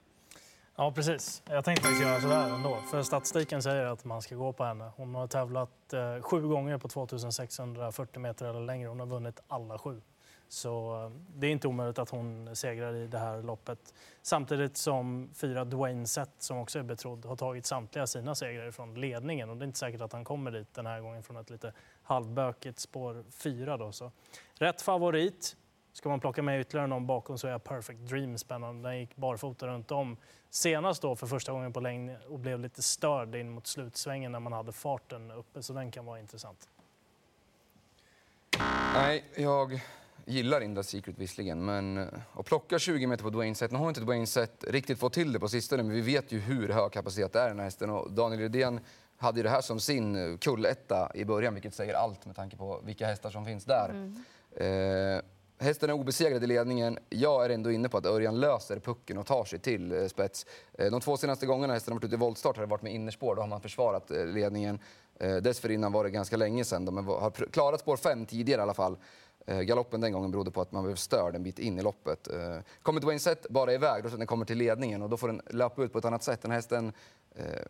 Ja, 0.76 0.92
precis. 0.92 1.42
Jag 1.44 1.64
tänkte 1.64 1.82
faktiskt 1.82 2.02
göra 2.06 2.20
sådär 2.20 2.54
ändå. 2.54 2.78
För 2.90 3.02
statistiken 3.02 3.62
säger 3.62 3.84
att 3.84 4.04
man 4.04 4.22
ska 4.22 4.34
gå 4.34 4.52
på 4.52 4.64
henne. 4.64 4.90
Hon 4.96 5.14
har 5.14 5.26
tävlat 5.26 5.92
eh, 5.92 6.22
sju 6.22 6.48
gånger 6.48 6.78
på 6.78 6.88
2640 6.88 8.20
meter 8.20 8.46
eller 8.46 8.60
längre. 8.60 8.88
Hon 8.88 9.00
har 9.00 9.06
vunnit 9.06 9.40
alla 9.48 9.78
sju. 9.78 10.00
Så 10.48 11.04
eh, 11.04 11.10
det 11.34 11.46
är 11.46 11.50
inte 11.50 11.68
omöjligt 11.68 11.98
att 11.98 12.10
hon 12.10 12.56
segrar 12.56 12.94
i 12.94 13.06
det 13.06 13.18
här 13.18 13.42
loppet. 13.42 13.94
Samtidigt 14.22 14.76
som 14.76 15.30
fyra 15.34 15.64
Dwayne 15.64 16.06
Sett, 16.06 16.30
som 16.38 16.58
också 16.58 16.78
är 16.78 16.82
betrodd, 16.82 17.24
har 17.24 17.36
tagit 17.36 17.66
samtliga 17.66 18.06
sina 18.06 18.34
segrar 18.34 18.70
från 18.70 19.00
ledningen. 19.00 19.50
Och 19.50 19.56
det 19.56 19.62
är 19.62 19.66
inte 19.66 19.78
säkert 19.78 20.00
att 20.00 20.12
han 20.12 20.24
kommer 20.24 20.50
dit 20.50 20.74
den 20.74 20.86
här 20.86 21.00
gången 21.00 21.22
från 21.22 21.36
ett 21.36 21.50
lite 21.50 21.72
halvbökigt 22.02 22.78
spår 22.78 23.24
fyra. 23.30 23.76
Då, 23.76 23.92
så. 23.92 24.12
Rätt 24.54 24.82
favorit. 24.82 25.56
Ska 25.92 26.08
man 26.08 26.20
plocka 26.20 26.42
med 26.42 26.60
ytterligare 26.60 26.86
någon 26.86 27.06
bakom 27.06 27.38
så 27.38 27.48
är 27.48 27.58
Perfect 27.58 28.00
Dream 28.00 28.38
spännande. 28.38 28.88
Den 28.88 28.98
gick 29.00 29.16
barfota 29.16 29.66
runt 29.66 29.90
om 29.90 30.16
senast 30.50 31.02
då 31.02 31.16
för 31.16 31.26
första 31.26 31.52
gången 31.52 31.72
på 31.72 31.80
länge 31.80 32.18
och 32.28 32.38
blev 32.38 32.60
lite 32.60 32.82
störd 32.82 33.34
in 33.34 33.50
mot 33.50 33.66
slutsvängen 33.66 34.32
när 34.32 34.40
man 34.40 34.52
hade 34.52 34.72
farten 34.72 35.30
uppe. 35.30 35.62
Så 35.62 35.72
den 35.72 35.90
kan 35.90 36.04
vara 36.06 36.18
intressant. 36.18 36.68
Nej, 38.94 39.24
jag 39.36 39.80
gillar 40.28 40.60
Inda 40.60 40.82
Secret 40.82 41.18
visserligen, 41.18 41.64
men 41.64 42.08
att 42.32 42.46
plocka 42.46 42.78
20 42.78 43.06
meter 43.06 43.24
på 43.24 43.30
Dwayne 43.30 43.54
Set, 43.54 43.70
nu 43.70 43.78
har 43.78 43.88
inte 43.88 44.00
Dwayne 44.00 44.26
Set 44.26 44.64
riktigt 44.68 44.98
fått 44.98 45.12
till 45.12 45.32
det 45.32 45.40
på 45.40 45.48
sistone, 45.48 45.82
men 45.82 45.92
vi 45.92 46.00
vet 46.00 46.32
ju 46.32 46.38
hur 46.38 46.68
hög 46.68 46.92
kapacitet 46.92 47.32
det 47.32 47.40
är 47.40 47.48
den 47.48 47.58
här 47.58 47.64
hästen 47.64 47.90
och 47.90 48.12
Daniel 48.12 48.40
Rydén 48.40 48.80
hade 49.16 49.38
ju 49.38 49.42
det 49.42 49.50
här 49.50 49.60
som 49.60 49.80
sin 49.80 50.16
eh, 50.16 50.38
kulletta 50.38 51.10
i 51.14 51.24
början, 51.24 51.54
vilket 51.54 51.74
säger 51.74 51.94
allt 51.94 52.26
med 52.26 52.36
tanke 52.36 52.56
på 52.56 52.80
vilka 52.84 53.06
hästar 53.06 53.30
som 53.30 53.44
finns 53.44 53.64
där. 53.64 53.88
Mm. 53.90 55.16
Eh, 55.16 55.22
hästen 55.58 55.90
är 55.90 55.94
obesegrad 55.94 56.44
i 56.44 56.46
ledningen. 56.46 56.98
Jag 57.08 57.44
är 57.44 57.50
ändå 57.50 57.70
inne 57.70 57.88
på 57.88 57.98
att 57.98 58.06
Örjan 58.06 58.40
löser 58.40 58.78
pucken 58.78 59.18
och 59.18 59.26
tar 59.26 59.44
sig 59.44 59.58
till 59.58 59.92
eh, 59.92 60.06
spets. 60.06 60.46
Eh, 60.78 60.90
de 60.90 61.00
två 61.00 61.16
senaste 61.16 61.46
gångerna 61.46 61.72
hästen 61.72 61.92
har 61.92 61.96
varit 62.00 62.04
ute 62.04 62.14
i 62.14 62.18
voltstart 62.18 62.56
har 62.56 62.64
det 62.64 62.70
varit 62.70 62.82
med 62.82 62.94
innerspår. 62.94 63.34
Då 63.34 63.42
har 63.42 63.48
man 63.48 63.60
försvarat 63.60 64.10
eh, 64.10 64.26
ledningen. 64.26 64.78
Eh, 65.20 65.36
dessförinnan 65.36 65.92
var 65.92 66.04
det 66.04 66.10
ganska 66.10 66.36
länge 66.36 66.64
sedan. 66.64 66.84
De 66.84 67.06
har 67.06 67.30
klarat 67.30 67.80
spår 67.80 67.96
fem 67.96 68.26
tidigare 68.26 68.60
i 68.60 68.62
alla 68.62 68.74
fall. 68.74 68.96
Eh, 69.48 69.60
galoppen 69.60 70.00
den 70.00 70.12
gången 70.12 70.30
berodde 70.30 70.50
på 70.50 70.60
att 70.60 70.72
man 70.72 70.84
blev 70.84 70.94
störd 70.94 71.34
en 71.34 71.42
bit 71.42 71.58
in 71.58 71.78
i 71.78 71.82
loppet. 71.82 72.28
Eh, 72.28 72.58
kommer 72.82 73.00
Dwayne 73.00 73.20
Sett 73.20 73.48
bara 73.48 73.72
iväg, 73.72 74.04
då 74.04 74.08
den 74.08 74.26
kommer 74.26 74.44
till 74.44 74.58
ledningen 74.58 75.02
och 75.02 75.10
då 75.10 75.16
får 75.16 75.28
den 75.28 75.40
löpa 75.50 75.82
ut 75.82 75.92
på 75.92 75.98
ett 75.98 76.04
annat 76.04 76.22
sätt. 76.22 76.42
Den 76.42 76.50
hästen 76.50 76.92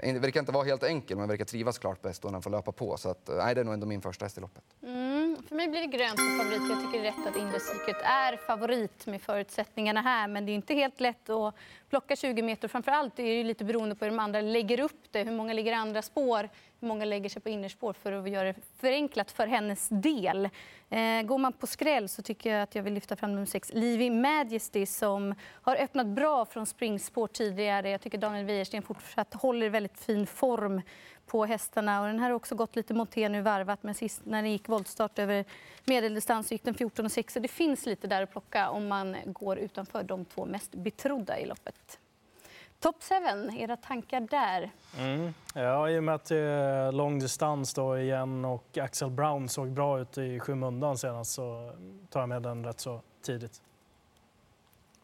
eh, 0.02 0.20
verkar 0.20 0.40
inte 0.40 0.52
vara 0.52 0.64
helt 0.64 0.82
enkel, 0.82 1.16
men 1.16 1.28
verkar 1.28 1.44
trivas 1.44 1.78
klart 1.78 2.02
bäst 2.02 2.22
då 2.22 2.30
den 2.30 2.42
får 2.42 2.50
löpa 2.50 2.72
på. 2.72 2.96
Så 2.96 3.08
att, 3.08 3.28
eh, 3.28 3.36
nej, 3.36 3.54
det 3.54 3.60
är 3.60 3.64
nog 3.64 3.74
ändå 3.74 3.86
min 3.86 4.00
första 4.00 4.24
häst 4.24 4.38
i 4.38 4.40
loppet. 4.40 4.64
Mm, 4.82 5.36
för 5.48 5.54
mig 5.54 5.68
blir 5.68 5.80
det 5.80 5.96
grönt 5.96 6.18
som 6.18 6.38
favorit. 6.38 6.62
Jag 6.70 6.80
tycker 6.80 7.02
det 7.02 7.08
är 7.08 7.12
rätt 7.12 7.26
att 7.28 7.36
Indre 7.36 7.60
Secret 7.60 8.02
är 8.02 8.36
favorit 8.36 9.06
med 9.06 9.22
förutsättningarna 9.22 10.00
här. 10.00 10.28
Men 10.28 10.46
det 10.46 10.52
är 10.52 10.54
inte 10.54 10.74
helt 10.74 11.00
lätt 11.00 11.30
att 11.30 11.54
plocka 11.90 12.16
20 12.16 12.42
meter. 12.42 12.68
Framförallt 12.68 13.18
är 13.18 13.24
det 13.24 13.44
lite 13.44 13.64
beroende 13.64 13.94
på 13.94 14.04
hur 14.04 14.12
de 14.12 14.18
andra 14.18 14.40
lägger 14.40 14.80
upp 14.80 15.02
det. 15.10 15.22
Hur 15.22 15.32
många 15.32 15.52
ligger 15.52 15.72
andra 15.72 16.02
spår? 16.02 16.48
Många 16.80 17.04
lägger 17.04 17.28
sig 17.28 17.42
på 17.42 17.48
innerspår 17.48 17.92
för 17.92 18.12
att 18.12 18.30
göra 18.30 18.52
det 18.52 18.54
förenklat 18.80 19.30
för 19.30 19.46
hennes 19.46 19.88
del? 19.88 20.48
Eh, 20.90 21.22
går 21.22 21.38
man 21.38 21.52
på 21.52 21.66
skräll 21.66 22.08
så 22.08 22.22
tycker 22.22 22.52
jag 22.52 22.62
att 22.62 22.74
jag 22.74 22.82
vill 22.82 22.94
lyfta 22.94 23.16
fram 23.16 23.32
nummer 23.32 23.46
6, 23.46 23.70
Livy 23.74 24.10
Majesty 24.10 24.86
som 24.86 25.34
har 25.62 25.76
öppnat 25.76 26.06
bra 26.06 26.44
från 26.44 26.66
springspår 26.66 27.26
tidigare. 27.26 27.90
Jag 27.90 28.00
tycker 28.00 28.18
Daniel 28.18 28.46
Wäjersten 28.46 28.82
fortsatt 28.82 29.34
håller 29.34 29.70
väldigt 29.70 29.98
fin 29.98 30.26
form 30.26 30.82
på 31.26 31.44
hästarna. 31.44 32.00
Och 32.00 32.06
den 32.06 32.18
här 32.18 32.30
har 32.30 32.36
också 32.36 32.54
gått 32.54 32.76
lite 32.76 32.94
monté 32.94 33.28
nu 33.28 33.42
varvat, 33.42 33.82
men 33.82 33.94
sist 33.94 34.20
när 34.24 34.42
den 34.42 34.52
gick 34.52 34.68
voltstart 34.68 35.18
över 35.18 35.44
medeldistans 35.84 36.52
gick 36.52 36.64
den 36.64 36.74
14,6. 36.74 37.32
Så 37.32 37.38
det 37.38 37.48
finns 37.48 37.86
lite 37.86 38.06
där 38.06 38.22
att 38.22 38.30
plocka 38.30 38.70
om 38.70 38.88
man 38.88 39.16
går 39.26 39.58
utanför 39.58 40.02
de 40.02 40.24
två 40.24 40.46
mest 40.46 40.74
betrodda 40.74 41.38
i 41.38 41.46
loppet. 41.46 41.98
Top 42.80 42.96
7, 43.02 43.14
era 43.58 43.76
tankar 43.76 44.20
där? 44.20 44.70
Mm. 44.98 45.34
Ja, 45.54 45.90
i 45.90 45.98
och 45.98 46.04
med 46.04 46.14
att 46.14 46.24
det 46.24 46.36
är 46.36 46.92
lång 46.92 47.18
distans 47.18 47.74
då 47.74 47.98
igen 47.98 48.44
och 48.44 48.78
Axel 48.78 49.10
Brown 49.10 49.48
såg 49.48 49.68
bra 49.68 50.00
ut 50.00 50.18
i 50.18 50.40
skymundan 50.40 50.98
senast 50.98 51.30
så 51.30 51.72
tar 52.10 52.20
jag 52.20 52.28
med 52.28 52.42
den 52.42 52.64
rätt 52.64 52.80
så 52.80 53.02
tidigt. 53.22 53.62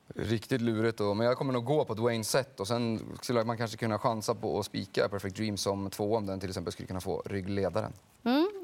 Riktigt 0.09 0.61
lurigt. 0.61 0.99
Då. 0.99 1.15
Men 1.15 1.27
jag 1.27 1.37
kommer 1.37 1.53
nog 1.53 1.65
gå 1.65 1.85
på 1.85 1.95
Dwayne 1.95 2.25
Sett 2.25 2.61
och 2.61 2.69
sen 2.69 3.01
skulle 3.23 3.45
man 3.45 3.57
kanske 3.57 3.77
kunna 3.77 3.99
chansa 3.99 4.35
på 4.35 4.59
att 4.59 4.67
spika 4.67 5.09
Perfect 5.09 5.37
Dream 5.37 5.57
som 5.57 5.91
två 5.91 6.17
om 6.17 6.27
den 6.27 6.41
till 6.41 6.49
exempel 6.49 6.73
skulle 6.73 6.87
kunna 6.87 7.01
få 7.01 7.23
ryggledaren. 7.27 7.93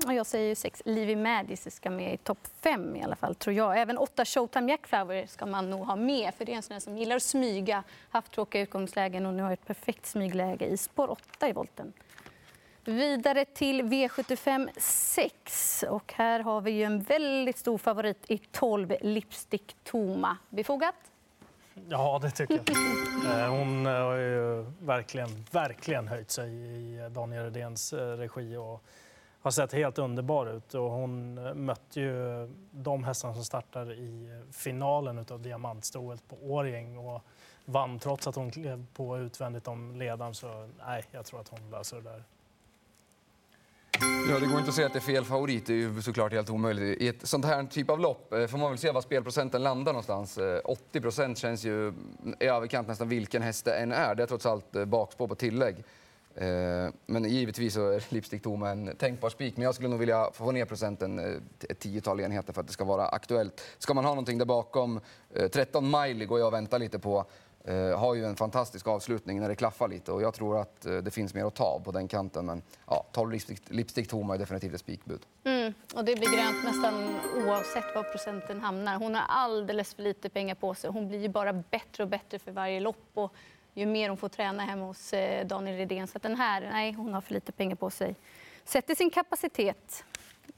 Och 0.06 0.14
jag 0.14 0.26
säger 0.26 0.54
sex. 0.54 0.82
Livy 0.84 1.16
Madis 1.16 1.74
ska 1.74 1.90
med 1.90 2.14
i 2.14 2.16
topp 2.16 2.48
fem 2.60 2.96
i 2.96 3.02
alla 3.02 3.16
fall, 3.16 3.34
tror 3.34 3.56
jag. 3.56 3.80
Även 3.80 3.98
åtta 3.98 4.24
Showtime 4.24 4.70
Jackflower 4.70 5.26
ska 5.26 5.46
man 5.46 5.70
nog 5.70 5.86
ha 5.86 5.96
med, 5.96 6.34
för 6.34 6.44
det 6.44 6.52
är 6.52 6.56
en 6.56 6.62
sån 6.62 6.80
som 6.80 6.98
gillar 6.98 7.16
att 7.16 7.22
smyga, 7.22 7.82
haft 8.10 8.32
tråkiga 8.32 8.62
utgångslägen 8.62 9.26
och 9.26 9.34
nu 9.34 9.42
har 9.42 9.52
ett 9.52 9.66
perfekt 9.66 10.06
smygläge 10.06 10.66
i 10.66 10.76
spår 10.76 11.10
8 11.10 11.48
i 11.48 11.52
volten. 11.52 11.92
Vidare 12.84 13.44
till 13.44 13.82
V75 13.82 14.68
6. 14.76 15.84
Och 15.88 16.12
här 16.16 16.40
har 16.40 16.60
vi 16.60 16.70
ju 16.70 16.84
en 16.84 17.02
väldigt 17.02 17.58
stor 17.58 17.78
favorit 17.78 18.24
i 18.28 18.38
12 18.38 18.94
Lipstick 19.00 19.76
Toma. 19.84 20.36
Befogat? 20.48 20.94
Ja, 21.88 22.18
det 22.22 22.30
tycker 22.30 22.54
jag. 22.54 22.76
Eh, 23.20 23.50
hon 23.50 23.86
eh, 23.86 23.92
har 23.92 24.16
ju 24.16 24.64
verkligen, 24.78 25.44
verkligen 25.50 26.08
höjt 26.08 26.30
sig 26.30 26.50
i 26.50 27.08
Daniel 27.10 27.44
Redéns 27.44 27.92
eh, 27.92 28.16
regi 28.16 28.56
och 28.56 28.82
har 29.40 29.50
sett 29.50 29.72
helt 29.72 29.98
underbar 29.98 30.46
ut. 30.46 30.74
Och 30.74 30.90
hon 30.90 31.38
eh, 31.38 31.54
mötte 31.54 32.00
ju 32.00 32.48
de 32.70 33.04
hästarna 33.04 33.34
som 33.34 33.44
startar 33.44 33.92
i 33.92 34.42
finalen 34.52 35.26
av 35.30 35.40
diamantstoet 35.40 36.28
på 36.28 36.36
Årjäng 36.42 36.98
och 36.98 37.22
vann 37.64 37.98
trots 37.98 38.26
att 38.26 38.34
hon 38.34 38.50
klev 38.50 38.86
på 38.94 39.18
utvändigt 39.18 39.68
om 39.68 39.96
ledaren. 39.96 40.34
Så 40.34 40.68
nej, 40.86 41.04
jag 41.10 41.26
tror 41.26 41.40
att 41.40 41.48
hon 41.48 41.70
löser 41.70 41.96
det 41.96 42.02
där. 42.02 42.24
Ja, 44.30 44.38
det 44.38 44.46
går 44.46 44.58
inte 44.58 44.68
att 44.68 44.74
säga 44.74 44.86
att 44.86 44.92
det 44.92 44.98
är 44.98 45.00
fel 45.00 45.24
favorit. 45.24 45.66
Det 45.66 45.72
är 45.72 45.76
ju 45.76 46.02
såklart 46.02 46.32
helt 46.32 46.50
omöjligt. 46.50 47.02
I 47.02 47.08
ett 47.08 47.28
sånt 47.28 47.44
här 47.44 47.64
typ 47.64 47.90
av 47.90 48.00
lopp 48.00 48.32
eh, 48.32 48.46
får 48.46 48.58
man 48.58 48.70
väl 48.70 48.78
se 48.78 48.90
var 48.90 49.00
spelprocenten 49.00 49.62
landar 49.62 49.92
någonstans. 49.92 50.38
Eh, 50.38 50.60
80 50.64 51.00
procent 51.00 51.38
känns 51.38 51.64
ju 51.64 51.92
i 52.40 52.44
överkant 52.46 52.88
nästan 52.88 53.08
vilken 53.08 53.42
häst 53.42 53.64
det 53.64 53.74
än 53.74 53.92
är. 53.92 54.14
Det 54.14 54.22
är 54.22 54.26
trots 54.26 54.46
allt 54.46 54.72
bakspår 54.86 55.28
på 55.28 55.34
tillägg. 55.34 55.76
Eh, 56.34 56.92
men 57.06 57.24
givetvis 57.24 57.74
så 57.74 57.90
är 57.90 58.14
Lipstick 58.14 58.42
Toma 58.42 58.70
en 58.70 58.96
tänkbar 58.96 59.30
spik. 59.30 59.56
Men 59.56 59.64
jag 59.64 59.74
skulle 59.74 59.88
nog 59.88 59.98
vilja 59.98 60.30
få 60.32 60.52
ner 60.52 60.64
procenten 60.64 61.18
eh, 61.18 61.34
ett 61.68 61.78
tiotal 61.78 62.20
enheter 62.20 62.52
för 62.52 62.60
att 62.60 62.66
det 62.66 62.72
ska 62.72 62.84
vara 62.84 63.08
aktuellt. 63.08 63.62
Ska 63.78 63.94
man 63.94 64.04
ha 64.04 64.12
någonting 64.12 64.38
där 64.38 64.46
bakom, 64.46 65.00
eh, 65.34 65.48
13 65.48 65.90
Miley 65.90 66.26
går 66.26 66.38
jag 66.38 66.46
och 66.46 66.52
väntar 66.52 66.78
lite 66.78 66.98
på. 66.98 67.24
Har 67.96 68.14
ju 68.14 68.24
en 68.24 68.36
fantastisk 68.36 68.88
avslutning 68.88 69.40
när 69.40 69.48
det 69.48 69.54
klaffar 69.54 69.88
lite 69.88 70.12
och 70.12 70.22
jag 70.22 70.34
tror 70.34 70.60
att 70.60 70.82
det 70.82 71.10
finns 71.10 71.34
mer 71.34 71.44
att 71.44 71.54
ta 71.54 71.80
på 71.84 71.92
den 71.92 72.08
kanten. 72.08 72.46
Men 72.46 72.62
ja, 72.86 73.06
12 73.12 73.32
lipstick, 73.32 73.62
lipstick 73.70 74.08
Toma 74.08 74.34
är 74.34 74.38
definitivt 74.38 74.74
ett 74.74 74.80
spikbud. 74.80 75.20
Mm, 75.44 75.74
och 75.94 76.04
det 76.04 76.16
blir 76.16 76.36
grönt 76.36 76.64
nästan 76.64 77.20
oavsett 77.46 77.94
var 77.94 78.02
procenten 78.02 78.60
hamnar. 78.60 78.98
Hon 78.98 79.14
har 79.14 79.24
alldeles 79.28 79.94
för 79.94 80.02
lite 80.02 80.28
pengar 80.28 80.54
på 80.54 80.74
sig. 80.74 80.90
Hon 80.90 81.08
blir 81.08 81.18
ju 81.18 81.28
bara 81.28 81.52
bättre 81.52 82.02
och 82.02 82.08
bättre 82.08 82.38
för 82.38 82.52
varje 82.52 82.80
lopp. 82.80 83.10
Och 83.14 83.34
ju 83.74 83.86
mer 83.86 84.08
hon 84.08 84.18
får 84.18 84.28
träna 84.28 84.64
hemma 84.64 84.84
hos 84.84 85.12
eh, 85.12 85.46
Daniel 85.46 85.76
Redén. 85.76 86.06
Så 86.06 86.16
att 86.16 86.22
den 86.22 86.36
här, 86.36 86.60
nej, 86.60 86.92
hon 86.92 87.14
har 87.14 87.20
för 87.20 87.34
lite 87.34 87.52
pengar 87.52 87.76
på 87.76 87.90
sig. 87.90 88.16
Sätter 88.64 88.94
sin 88.94 89.10
kapacitet. 89.10 90.04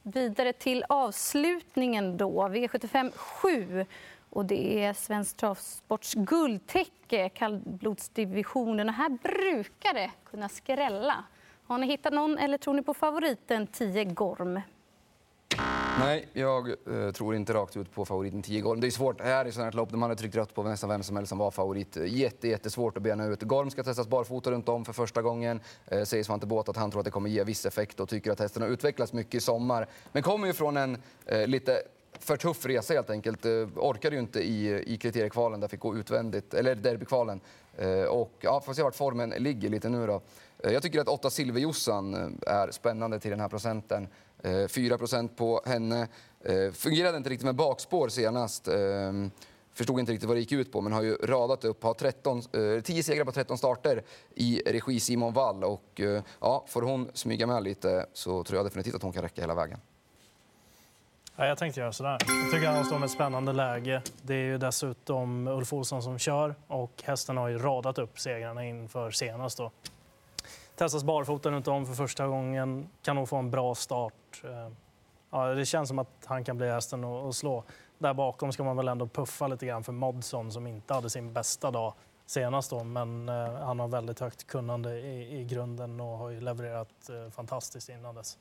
Vidare 0.03 0.53
till 0.53 0.85
avslutningen 0.89 2.17
då. 2.17 2.49
V75 2.49 3.13
7. 3.17 3.87
Och 4.31 4.47
det 4.47 4.85
är 4.85 4.93
Svensk 4.93 5.37
Travsports 5.37 6.15
guldtäcke, 6.15 7.29
kallblodsdivisionen. 7.29 8.89
Och 8.89 8.95
här 8.95 9.09
brukar 9.09 9.95
det 9.95 10.11
kunna 10.25 10.49
skrälla. 10.49 11.25
Har 11.67 11.79
ni 11.79 11.87
hittat 11.87 12.13
någon 12.13 12.39
eller 12.39 12.59
tror 12.59 12.75
ni 12.75 12.83
på 12.83 12.95
favoriten 12.95 13.67
10 13.67 14.05
Gorm? 14.05 14.61
Nej, 15.99 16.29
jag 16.33 16.69
eh, 16.69 17.11
tror 17.13 17.35
inte 17.35 17.55
rakt 17.55 17.77
ut 17.77 17.95
på 17.95 18.05
favoriten 18.05 18.43
10 18.43 18.61
Gorm. 18.61 18.81
Det 18.81 18.87
är 18.87 18.91
svårt. 18.91 19.21
Här 19.21 19.45
i 19.45 19.53
sådana 19.53 19.71
här 19.71 19.77
lopp 19.77 19.91
där 19.91 19.97
man 19.97 20.11
har 20.11 20.17
tryckt 20.17 20.37
rött 20.37 20.55
på 20.55 20.63
nästan 20.63 20.91
vem 20.91 21.03
som 21.03 21.17
helst 21.17 21.29
som 21.29 21.39
var 21.39 21.51
favorit. 21.51 21.97
Jätte, 21.97 22.49
jättesvårt 22.49 22.97
att 22.97 23.03
bena 23.03 23.27
ut. 23.27 23.43
Gorm 23.43 23.71
ska 23.71 23.83
testas 23.83 24.09
barfota 24.09 24.51
runt 24.51 24.69
om 24.69 24.85
för 24.85 24.93
första 24.93 25.23
gången. 25.23 25.61
Eh, 25.87 26.03
säger 26.05 26.25
Svante 26.25 26.47
Båth 26.47 26.71
att 26.71 26.77
han 26.77 26.91
tror 26.91 27.01
att 27.01 27.05
det 27.05 27.11
kommer 27.11 27.31
ge 27.31 27.45
viss 27.45 27.67
effekt 27.67 28.01
och 28.01 28.09
tycker 28.09 28.31
att 28.31 28.41
hästen 28.41 28.63
har 28.63 28.69
utvecklats 28.69 29.13
mycket 29.13 29.35
i 29.35 29.41
sommar. 29.41 29.87
Men 30.13 30.23
kommer 30.23 30.47
ju 30.47 30.53
från 30.53 30.77
en 30.77 31.03
eh, 31.27 31.47
lite 31.47 31.83
för 32.19 32.37
tuff 32.37 32.67
resa 32.67 32.95
helt 32.95 33.11
enkelt. 33.11 33.45
Eh, 33.45 33.53
orkade 33.77 34.17
ju 34.17 34.23
inte 34.23 34.41
i, 34.41 34.93
i 34.95 34.97
kriteriekvalen 34.97 35.61
där 35.61 35.69
fick 35.69 35.81
gå 35.81 35.97
utvändigt, 35.97 36.55
eller 36.55 36.75
derbykvalen. 36.75 37.41
Eh, 37.77 38.05
och 38.05 38.33
ja, 38.41 38.61
får 38.61 38.75
se 38.75 38.83
vart 38.83 38.95
formen 38.95 39.31
ligger 39.31 39.69
lite 39.69 39.89
nu 39.89 40.07
då. 40.07 40.23
Eh, 40.59 40.73
jag 40.73 40.83
tycker 40.83 41.01
att 41.01 41.09
8 41.09 41.31
Silverjossan 41.31 42.39
är 42.47 42.71
spännande 42.71 43.21
till 43.21 43.31
den 43.31 43.41
här 43.41 43.49
procenten. 43.49 44.09
Eh, 44.43 44.69
4 44.69 44.99
procent 44.99 45.37
på 45.37 45.63
henne. 45.67 46.09
Eh, 46.45 46.73
fungerade 46.73 47.17
inte 47.17 47.31
riktigt 47.31 47.47
med 47.47 47.55
bakspår 47.55 48.09
senast. 48.09 48.69
Ehm, 48.69 49.31
förstod 49.75 50.01
inte 50.01 50.13
riktigt 50.13 50.29
vad 50.29 50.37
det 50.37 50.41
gick 50.41 50.53
ut 50.53 50.73
på, 50.73 50.81
men 50.81 50.93
har 50.93 51.03
ju 51.03 51.15
radat 51.15 51.65
upp, 51.65 51.83
har 51.83 51.95
13, 51.95 52.43
10 52.83 52.99
eh, 52.99 53.03
segrar 53.03 53.25
på 53.25 53.33
13 53.33 53.59
starter 53.59 54.03
i 54.35 54.63
regi 54.67 55.01
Simon 55.01 55.33
Wall. 55.33 55.65
Och 55.65 56.01
ja, 56.41 56.65
får 56.69 56.83
hon 56.83 57.11
smyga 57.15 57.47
med 57.47 57.63
lite 57.63 58.07
så 58.13 58.45
tror 58.45 58.57
jag 58.57 58.67
definitivt 58.67 58.95
att 58.95 59.03
hon 59.03 59.13
kan 59.13 59.23
räcka 59.23 59.41
hela 59.41 59.55
vägen. 59.55 59.79
Ja, 61.37 61.47
jag 61.47 61.59
tänkte 61.59 61.81
göra 61.81 61.93
sådär. 61.93 62.19
Jag 62.45 62.53
tycker 62.53 62.69
han 62.69 62.85
står 62.85 62.99
med 62.99 63.07
ett 63.07 63.13
spännande 63.13 63.53
läge. 63.53 64.03
Det 64.23 64.35
är 64.35 64.45
ju 64.45 64.59
dessutom 64.59 65.49
Ulf 65.49 65.73
Olsson 65.73 66.03
som 66.03 66.19
kör 66.19 66.55
och 66.67 67.03
hästen 67.05 67.37
har 67.37 67.49
ju 67.49 67.59
radat 67.59 67.99
upp 67.99 68.21
segrarna 68.21 68.65
inför 68.65 69.11
senast. 69.11 69.59
Då. 69.59 69.71
Testas 70.77 71.05
barfota 71.05 71.51
runt 71.51 71.69
om 71.69 71.87
för 71.87 71.95
första 71.95 72.27
gången, 72.27 72.89
kan 73.03 73.17
nog 73.17 73.29
få 73.29 73.37
en 73.37 73.51
bra 73.51 73.75
start. 73.75 74.43
Eh, 74.45 74.73
ja, 75.31 75.47
det 75.47 75.67
känns 75.67 75.89
som 75.89 75.99
att 75.99 76.25
han 76.25 76.45
kan 76.45 76.57
bli 76.57 76.69
hästen 76.69 77.05
att 77.05 77.35
slå. 77.35 77.65
Där 77.99 78.15
bakom 78.15 78.53
ska 78.53 78.65
man 78.65 78.77
väl 78.77 78.89
ändå 78.89 79.07
puffa 79.07 79.49
lite 79.49 79.67
grann 79.67 79.85
för 79.85 79.93
Modson 79.93 80.53
som 80.53 80.67
inte 80.67 80.95
hade 80.95 81.11
sin 81.11 81.33
bästa 81.33 81.71
dag 81.71 81.95
senast 82.27 82.71
då, 82.71 82.85
men 82.85 83.29
eh, 83.29 83.55
han 83.55 83.81
har 83.81 83.89
väldigt 83.89 84.21
högt 84.21 84.47
kunnande 84.47 85.01
i, 85.01 85.41
i 85.41 85.45
grunden 85.45 86.01
och 86.01 86.19
har 86.19 86.31
ju 86.31 86.41
levererat 86.41 87.09
eh, 87.09 87.31
fantastiskt 87.31 87.89
innan 87.89 88.15
dess. 88.15 88.39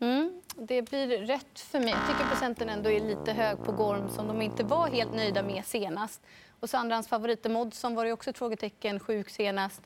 Mm, 0.00 0.42
det 0.56 0.82
blir 0.82 1.08
rätt 1.18 1.60
för 1.60 1.80
mig. 1.80 1.90
Jag 1.90 2.08
tycker 2.08 2.30
procenten 2.30 2.68
ändå 2.68 2.90
är 2.90 3.00
lite 3.00 3.32
hög 3.32 3.64
på 3.64 3.72
Gorm 3.72 4.08
som 4.08 4.28
de 4.28 4.42
inte 4.42 4.64
var 4.64 4.88
helt 4.88 5.14
nöjda 5.14 5.42
med 5.42 5.64
senast. 5.64 6.22
Och 6.60 6.70
så 6.70 6.76
andrahandsfavoriten 6.76 7.52
Modson 7.52 7.94
var 7.94 8.04
det 8.04 8.12
också 8.12 8.30
ett 8.30 8.38
frågetecken, 8.38 9.00
sjuk 9.00 9.30
senast. 9.30 9.82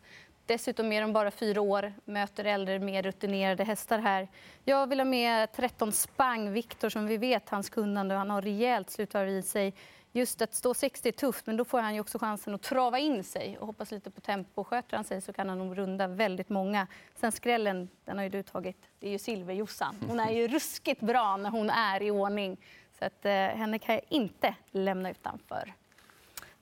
Dessutom 0.48 0.92
är 0.92 1.00
de 1.00 1.12
bara 1.12 1.30
fyra 1.30 1.60
år, 1.60 1.92
möter 2.04 2.44
äldre, 2.44 2.78
mer 2.78 3.02
rutinerade 3.02 3.64
hästar 3.64 3.98
här. 3.98 4.28
Jag 4.64 4.86
vill 4.86 5.00
ha 5.00 5.04
med 5.04 5.52
13 5.52 5.92
Spang, 5.92 6.52
Viktor, 6.52 6.88
som 6.88 7.06
vi 7.06 7.16
vet 7.16 7.48
hans 7.48 7.70
kunnande 7.70 8.14
och 8.14 8.18
han 8.18 8.30
har 8.30 8.42
rejält 8.42 8.90
slutvarv 8.90 9.28
i 9.28 9.42
sig 9.42 9.74
just 10.12 10.42
att 10.42 10.54
stå 10.54 10.74
60 10.74 11.08
är 11.08 11.12
tufft, 11.12 11.46
men 11.46 11.56
då 11.56 11.64
får 11.64 11.80
han 11.80 11.94
ju 11.94 12.00
också 12.00 12.18
chansen 12.18 12.54
att 12.54 12.62
trava 12.62 12.98
in 12.98 13.24
sig 13.24 13.58
och 13.58 13.66
hoppas 13.66 13.90
lite 13.90 14.10
på 14.10 14.20
tempo. 14.20 14.64
Sköter 14.64 14.96
han 14.96 15.04
sig 15.04 15.20
så 15.20 15.32
kan 15.32 15.48
han 15.48 15.58
nog 15.58 15.78
runda 15.78 16.06
väldigt 16.06 16.48
många. 16.48 16.86
Sen 17.14 17.32
skrällen, 17.32 17.88
den 18.04 18.16
har 18.16 18.24
ju 18.24 18.30
du 18.30 18.42
tagit. 18.42 18.76
Det 18.98 19.06
är 19.06 19.10
ju 19.10 19.18
Silverjossan. 19.18 19.96
Hon 20.08 20.20
är 20.20 20.30
ju 20.30 20.48
ruskigt 20.54 21.00
bra 21.00 21.36
när 21.36 21.50
hon 21.50 21.70
är 21.70 22.02
i 22.02 22.10
ordning. 22.10 22.56
Så 22.98 23.04
att, 23.04 23.24
eh, 23.24 23.32
henne 23.32 23.78
kan 23.78 23.94
jag 23.94 24.04
inte 24.08 24.54
lämna 24.70 25.10
utanför. 25.10 25.72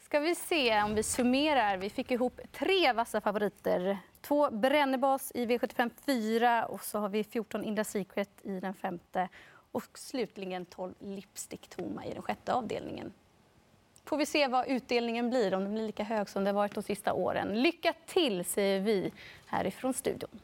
Ska 0.07 0.21
vi 0.21 0.35
se 0.35 0.83
om 0.83 0.95
vi 0.95 1.03
summerar. 1.03 1.77
Vi 1.77 1.91
fick 1.91 2.11
ihop 2.11 2.41
tre 2.53 2.93
vassa 2.93 3.21
favoriter. 3.21 3.99
Två 4.21 4.51
Brännebas 4.51 5.33
i 5.35 5.47
V75 5.47 5.91
4 6.07 6.67
och 6.67 6.85
så 6.85 6.99
har 6.99 7.09
vi 7.09 7.25
14 7.25 7.65
Indra 7.65 7.85
Secret 7.85 8.31
i 8.43 8.61
den 8.61 8.75
femte 8.75 9.29
och 9.73 9.99
slutligen 9.99 10.65
12 10.65 10.95
Lipstick 11.01 11.69
Toma 11.69 12.05
i 12.05 12.13
den 12.13 12.23
sjätte 12.23 12.53
avdelningen 12.53 13.13
får 14.05 14.17
vi 14.17 14.27
se 14.27 14.49
vad 14.49 14.69
utdelningen 14.69 15.31
blir, 15.31 15.55
om 15.55 15.65
den 15.65 15.73
blir 15.73 15.87
lika 15.87 16.05
hög 16.05 16.29
som 16.29 16.45
det 16.45 16.53
varit 16.53 16.75
de 16.75 16.83
sista 16.83 17.13
åren. 17.13 17.63
Lycka 17.63 17.93
till, 18.07 18.45
säger 18.45 18.81
vi 18.81 19.13
härifrån 19.47 19.95
studion. 19.95 20.41